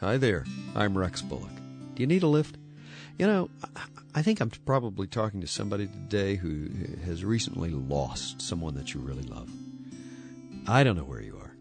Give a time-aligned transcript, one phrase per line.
[0.00, 0.46] Hi there.
[0.74, 1.54] I'm Rex Bullock.
[1.94, 2.56] Do you need a lift?
[3.18, 3.50] You know,
[4.14, 6.70] I think I'm probably talking to somebody today who
[7.04, 9.50] has recently lost someone that you really love.
[10.66, 11.54] I don't know where you are.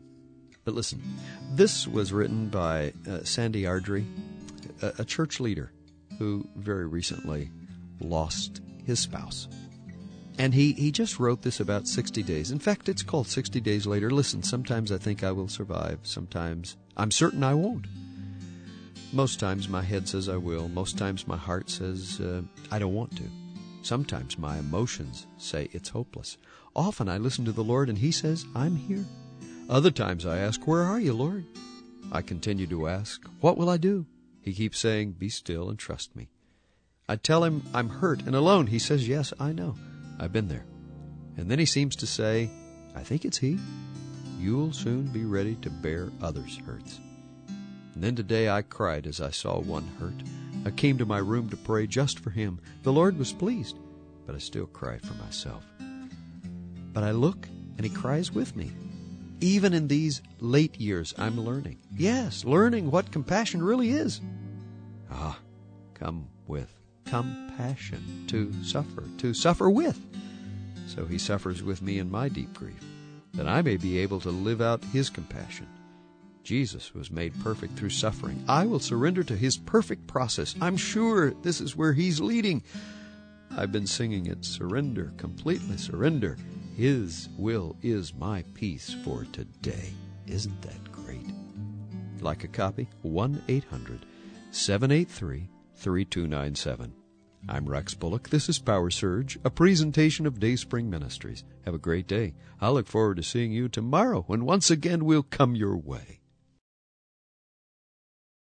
[0.63, 1.04] But listen,
[1.52, 4.05] this was written by uh, Sandy Ardrey,
[4.81, 5.74] a, a church leader
[6.17, 7.51] who very recently
[7.99, 9.49] lost his spouse.
[10.37, 12.51] And he, he just wrote this about 60 days.
[12.51, 14.10] In fact, it's called 60 Days Later.
[14.10, 15.99] Listen, sometimes I think I will survive.
[16.03, 17.85] Sometimes I'm certain I won't.
[19.12, 20.70] Most times my head says I will.
[20.70, 23.23] Most times my heart says uh, I don't want to.
[23.81, 26.38] Sometimes my emotions say it's hopeless.
[26.76, 29.03] Often I listen to the Lord and He says, I'm here.
[29.67, 31.45] Other times I ask, Where are you, Lord?
[32.12, 34.05] I continue to ask, What will I do?
[34.41, 36.30] He keeps saying, Be still and trust me.
[37.08, 38.67] I tell him I'm hurt and alone.
[38.67, 39.76] He says, Yes, I know.
[40.20, 40.66] I've been there.
[41.36, 42.52] And then he seems to say,
[42.95, 43.58] I think it's he.
[44.39, 47.00] You'll soon be ready to bear others' hurts.
[47.99, 50.13] And then today I cried as I saw one hurt.
[50.66, 52.61] I came to my room to pray just for him.
[52.83, 53.78] The Lord was pleased,
[54.25, 55.66] but I still cried for myself.
[56.94, 58.72] But I look, and he cries with me.
[59.41, 61.80] Even in these late years, I'm learning.
[61.94, 64.22] Yes, learning what compassion really is.
[65.11, 65.38] Ah,
[65.94, 66.73] come with
[67.06, 70.00] compassion to suffer, to suffer with.
[70.88, 72.81] So he suffers with me in my deep grief,
[73.34, 75.67] that I may be able to live out his compassion.
[76.50, 78.44] Jesus was made perfect through suffering.
[78.47, 80.56] I will surrender to his perfect process.
[80.59, 82.64] I'm sure this is where he's leading.
[83.56, 86.39] I've been singing it surrender, completely surrender.
[86.75, 89.94] His will is my peace for today.
[90.25, 91.30] Isn't that great?
[92.19, 92.89] Like a copy?
[93.03, 94.08] 1 800
[94.50, 96.94] 783 3297.
[97.47, 98.30] I'm Rex Bullock.
[98.30, 101.44] This is Power Surge, a presentation of Dayspring Ministries.
[101.66, 102.34] Have a great day.
[102.59, 106.19] I look forward to seeing you tomorrow when once again we'll come your way.